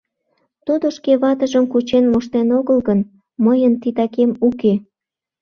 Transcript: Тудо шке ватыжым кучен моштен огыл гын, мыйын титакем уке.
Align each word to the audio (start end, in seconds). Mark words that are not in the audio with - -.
Тудо 0.65 0.85
шке 0.97 1.13
ватыжым 1.21 1.65
кучен 1.71 2.05
моштен 2.11 2.47
огыл 2.59 2.79
гын, 2.87 2.99
мыйын 3.45 3.73
титакем 3.81 4.31
уке. 4.47 4.73